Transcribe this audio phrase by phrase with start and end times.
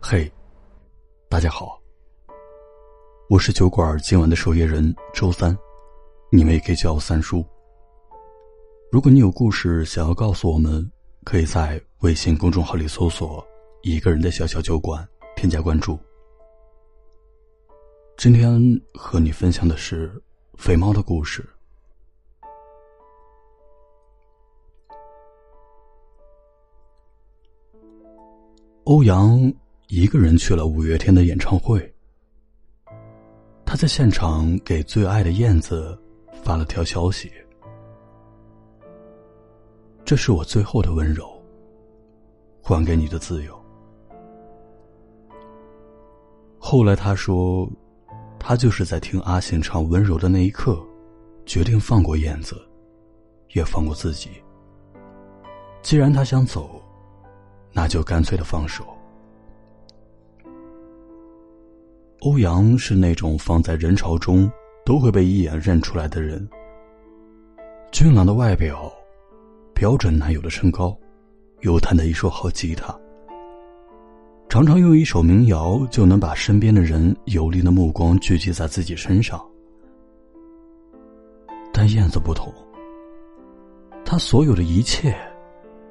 [0.00, 0.30] 嘿，
[1.28, 1.80] 大家好，
[3.28, 5.56] 我是酒馆今晚的守夜人周三，
[6.30, 7.44] 你们也可以叫我三叔。
[8.92, 10.88] 如果你有故事想要告诉我们，
[11.24, 13.44] 可以在微信公众号里搜索
[13.82, 15.98] “一个人的小小酒馆”，添加关注。
[18.16, 18.60] 今天
[18.94, 20.22] 和你分享的是
[20.54, 21.44] 肥猫的故事。
[28.84, 29.52] 欧阳
[29.88, 31.94] 一个人去了五月天的演唱会，
[33.64, 35.96] 他在现场给最爱的燕子
[36.42, 37.30] 发了条消息
[40.04, 41.24] ：“这是我最后的温柔，
[42.62, 43.56] 还给你的自由。”
[46.58, 47.70] 后来他说，
[48.38, 50.84] 他就是在听阿信唱《温柔》的那一刻，
[51.44, 52.56] 决定放过燕子，
[53.54, 54.30] 也放过自己。
[55.82, 56.82] 既然他想走。
[57.72, 58.95] 那就干脆的放手。
[62.26, 64.50] 欧阳是那种放在人潮中
[64.84, 66.44] 都会被一眼认出来的人。
[67.92, 68.92] 俊朗的外表，
[69.72, 70.98] 标准男友的身高，
[71.60, 72.92] 又弹的一手好吉他，
[74.48, 79.40] 常常用一首民谣就能把身边的人游离的目光聚集在自己身上。
[81.72, 82.52] 但燕子不同，
[84.04, 85.16] 她所有的一切，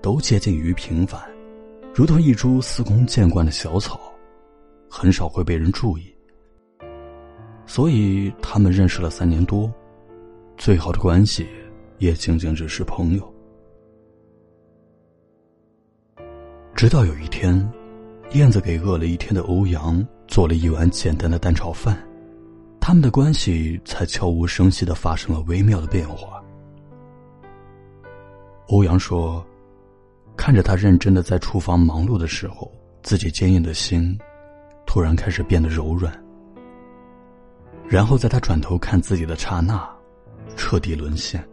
[0.00, 1.20] 都接近于平凡。
[1.92, 4.00] 如同一株司空见惯的小草，
[4.88, 6.04] 很少会被人注意。
[7.72, 9.72] 所以他们认识了三年多，
[10.56, 11.46] 最好的关系
[11.98, 13.34] 也仅仅只是朋友。
[16.74, 17.54] 直到有一天，
[18.32, 21.96] 燕子给饿了一天的欧阳做了一碗简单的蛋炒饭，
[22.80, 26.42] 他们的关系才悄无声息的发生了微妙的变化。
[28.66, 29.46] 欧阳说。
[30.36, 34.18] 看着他认真的在厨房忙碌的时候，自己坚硬的心
[34.86, 36.12] 突然开始变得柔软。
[37.90, 39.84] 然后在他转头看自己的刹那，
[40.54, 41.44] 彻底沦陷。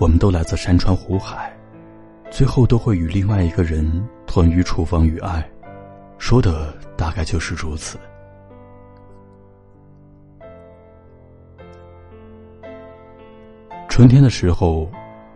[0.00, 1.56] 我们都来自山川湖海，
[2.28, 5.48] 最后都会与另外一个人吞于厨房与爱，
[6.18, 7.96] 说的大概就是如此。
[13.88, 14.90] 春天的时候。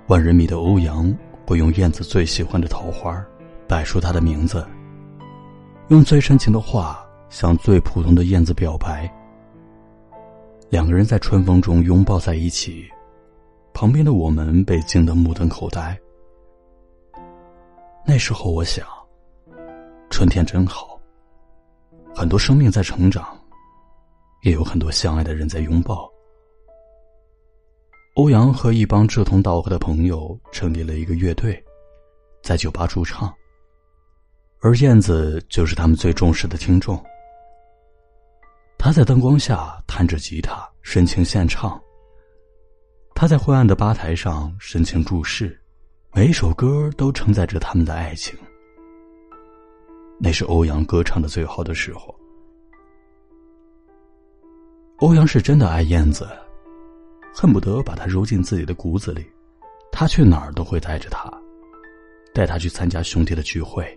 [0.08, 1.16] 万人迷的欧阳
[1.46, 3.24] 会用燕子最喜欢的桃花
[3.68, 4.66] 摆出他的名字，
[5.88, 9.10] 用最深情的话向最普通的燕子表白。
[10.68, 12.86] 两个人在春风中拥抱在一起，
[13.72, 15.98] 旁边的我们被惊得目瞪口呆。
[18.04, 18.86] 那时候我想，
[20.10, 21.00] 春天真好，
[22.14, 23.26] 很多生命在成长，
[24.42, 26.06] 也有很多相爱的人在拥抱。
[28.16, 31.64] 欧阳和一帮志同道合的朋友成立了一个乐队，
[32.42, 33.32] 在酒吧驻唱。
[34.60, 37.02] 而燕子就是他们最重视的听众。
[38.84, 41.80] 他在灯光下弹着吉他，深情献唱。
[43.14, 45.56] 他在昏暗的吧台上深情注视，
[46.12, 48.36] 每一首歌都承载着他们的爱情。
[50.18, 52.12] 那是欧阳歌唱的最好的时候。
[54.96, 56.28] 欧阳是真的爱燕子。
[57.32, 59.24] 恨不得把她揉进自己的骨子里，
[59.92, 61.32] 他去哪儿都会带着她，
[62.34, 63.96] 带他去参加兄弟的聚会，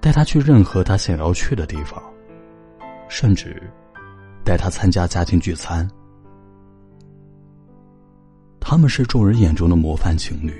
[0.00, 2.02] 带他去任何他想要去的地方，
[3.10, 3.62] 甚至
[4.44, 5.88] 带他参加家庭聚餐。
[8.60, 10.52] 他们是众人眼中的模范情侣，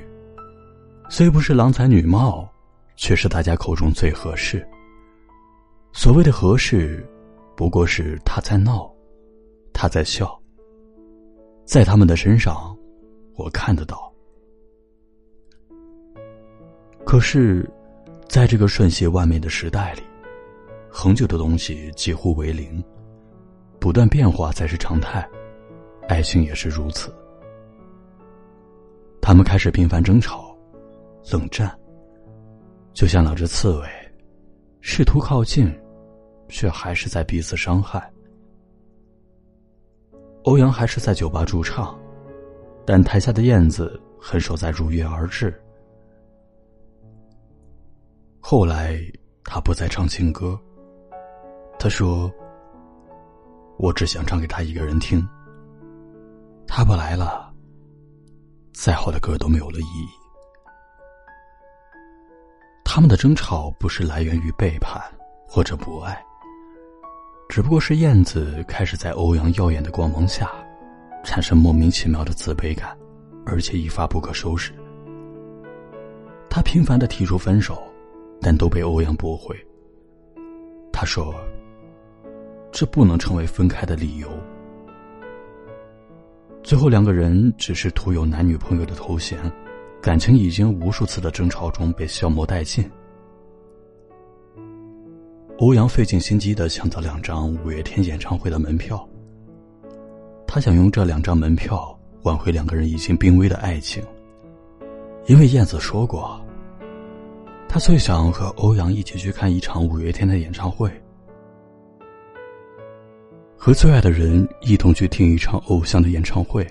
[1.08, 2.48] 虽不是郎才女貌，
[2.96, 4.66] 却是大家口中最合适。
[5.92, 7.06] 所谓的合适，
[7.56, 8.90] 不过是他在闹，
[9.72, 10.36] 他在笑。
[11.64, 12.76] 在他们的身上，
[13.36, 14.12] 我看得到。
[17.04, 17.68] 可是，
[18.28, 20.02] 在这个瞬息万变的时代里，
[20.90, 22.82] 恒久的东西几乎为零，
[23.80, 25.26] 不断变化才是常态，
[26.06, 27.12] 爱情也是如此。
[29.22, 30.54] 他们开始频繁争吵、
[31.32, 31.76] 冷战，
[32.92, 33.88] 就像两只刺猬，
[34.80, 35.72] 试图靠近，
[36.48, 38.12] 却还是在彼此伤害。
[40.44, 41.98] 欧阳还是在酒吧驻唱，
[42.84, 45.54] 但台下的燕子很少再如约而至。
[48.40, 49.00] 后来，
[49.44, 50.58] 他不再唱情歌。
[51.78, 52.30] 他说
[53.82, 55.26] ：“我只想唱给他一个人听。
[56.66, 57.50] 他不来了，
[58.74, 60.08] 再好的歌都没有了意义。”
[62.84, 65.00] 他们的争吵不是来源于背叛
[65.48, 66.22] 或者不爱。
[67.48, 70.50] 只不过是燕子开始在欧阳耀眼的光芒下，
[71.24, 72.96] 产生莫名其妙的自卑感，
[73.46, 74.72] 而且一发不可收拾。
[76.50, 77.82] 他频繁的提出分手，
[78.42, 79.56] 但都被欧阳驳回。
[80.92, 81.34] 他说
[82.72, 84.28] ：“这不能成为分开的理由。”
[86.62, 89.38] 最后，两个人只是徒有男女朋友的头衔，
[90.00, 92.88] 感情已经无数次的争吵中被消磨殆尽。
[95.58, 99.06] 欧阳费尽心机的抢到两张五月天演唱会的门票，
[100.46, 104.02] 他想用这两张门票挽回两个人已经濒危的爱情。
[105.26, 106.40] 因为燕子说过，
[107.68, 110.90] 他最想和欧阳一起去看一场五月天的演唱会。
[113.62, 116.66] 和最爱的人一同去听一场偶像的演唱会，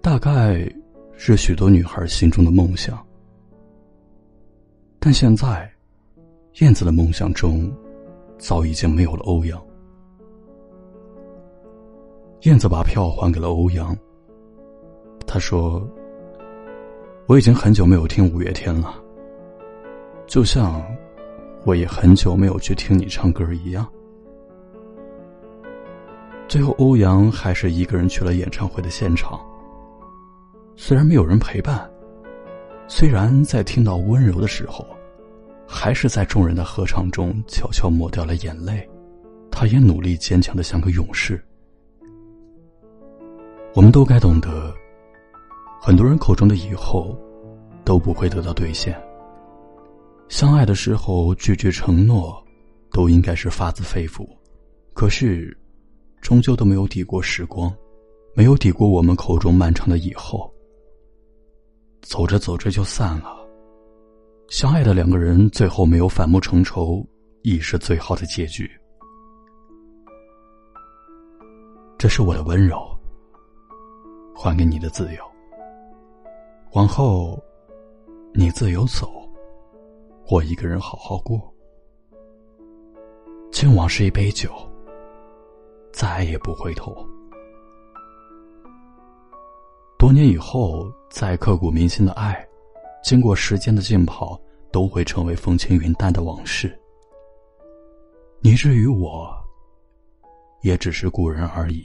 [0.00, 0.66] 大概
[1.14, 2.98] 是许多女孩心中的梦想。
[4.98, 5.70] 但现在，
[6.60, 7.70] 燕子的梦想中，
[8.38, 9.62] 早已经没有了欧阳。
[12.44, 13.94] 燕子把票还给了欧阳。
[15.26, 15.86] 他说
[17.28, 18.94] ：“我已经很久没有听五月天了，
[20.26, 20.82] 就像
[21.66, 23.86] 我也很久没有去听你唱歌一样。”
[26.52, 29.40] 最后，欧阳还是一个人去了演唱会的现场。
[30.76, 31.90] 虽然没有人陪伴，
[32.86, 34.86] 虽然在听到温柔的时候，
[35.66, 38.86] 还是在众人的合唱中悄悄抹掉了眼泪。
[39.50, 41.42] 他也努力坚强的像个勇士。
[43.72, 44.74] 我们都该懂得，
[45.80, 47.18] 很多人口中的以后，
[47.82, 48.94] 都不会得到兑现。
[50.28, 52.44] 相爱的时候，句句承诺，
[52.90, 54.28] 都应该是发自肺腑。
[54.92, 55.56] 可是。
[56.22, 57.70] 终究都没有抵过时光，
[58.32, 60.50] 没有抵过我们口中漫长的以后。
[62.00, 63.46] 走着走着就散了，
[64.48, 67.04] 相爱的两个人最后没有反目成仇，
[67.42, 68.70] 亦是最好的结局。
[71.98, 72.78] 这是我的温柔，
[74.34, 75.22] 还给你的自由。
[76.72, 77.40] 往后，
[78.32, 79.10] 你自由走，
[80.30, 81.52] 我一个人好好过。
[83.50, 84.50] 敬往事一杯酒。
[85.92, 87.06] 再也不回头。
[89.98, 92.44] 多年以后，再刻骨铭心的爱，
[93.04, 94.40] 经过时间的浸泡，
[94.72, 96.76] 都会成为风轻云淡的往事。
[98.40, 99.32] 你至于我，
[100.62, 101.84] 也只是故人而已。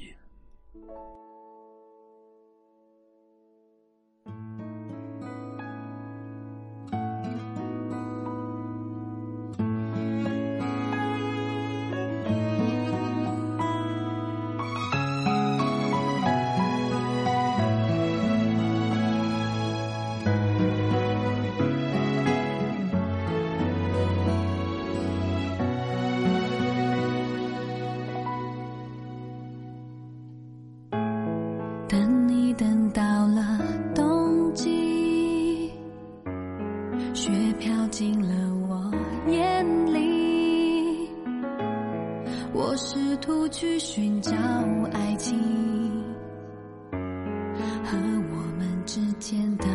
[47.90, 49.66] 和我们之间的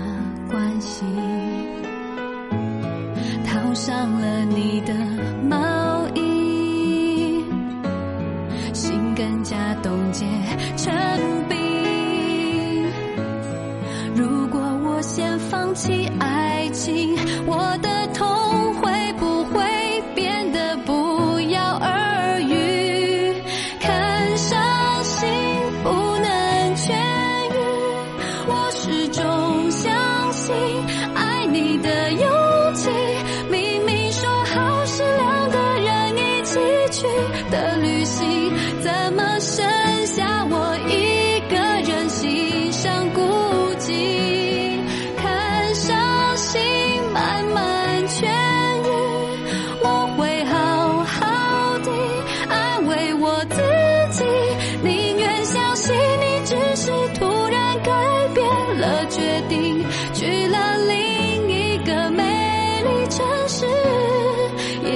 [0.50, 1.06] 关系，
[3.46, 4.92] 套上了你的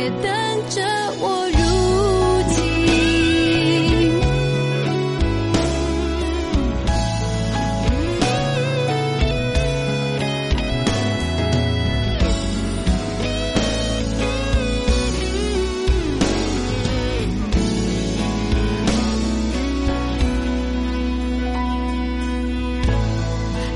[0.07, 0.31] 也等
[0.71, 0.83] 着
[1.19, 1.59] 我如
[2.55, 2.57] 今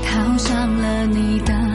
[0.05, 1.70] 套上了你的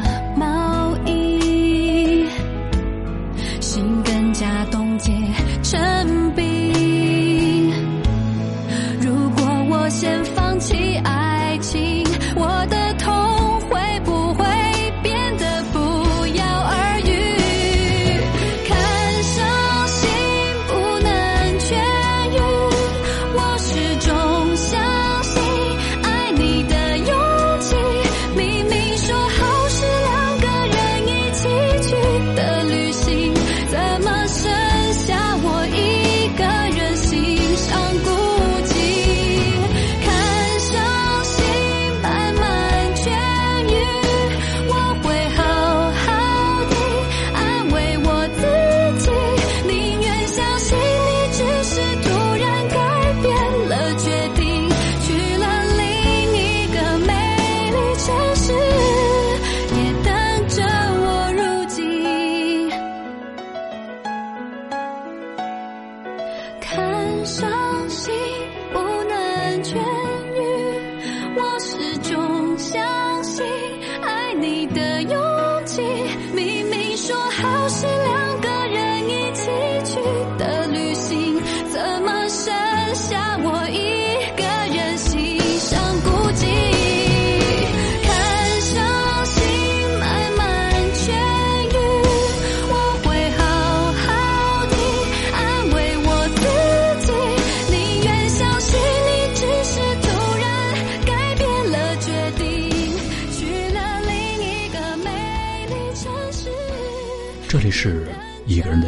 [67.27, 67.56] 想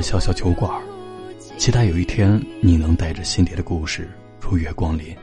[0.08, 0.82] 小小酒馆，
[1.58, 4.08] 期待有一天你能带着心底的故事
[4.40, 5.14] 如约光临。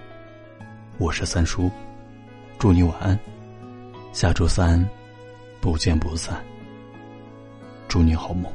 [1.00, 1.72] 我是三叔，
[2.60, 3.20] 祝你晚安，
[4.14, 4.88] 下周三
[5.60, 6.40] 不见不散。
[7.88, 8.54] 祝你好梦。